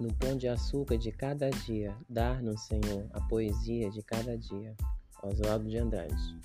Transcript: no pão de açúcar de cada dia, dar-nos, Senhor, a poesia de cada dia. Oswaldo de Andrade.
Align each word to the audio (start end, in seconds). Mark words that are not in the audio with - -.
no 0.00 0.12
pão 0.14 0.36
de 0.36 0.48
açúcar 0.48 0.98
de 0.98 1.12
cada 1.12 1.50
dia, 1.50 1.96
dar-nos, 2.08 2.66
Senhor, 2.66 3.06
a 3.12 3.20
poesia 3.22 3.90
de 3.90 4.02
cada 4.02 4.36
dia. 4.36 4.74
Oswaldo 5.22 5.68
de 5.68 5.78
Andrade. 5.78 6.38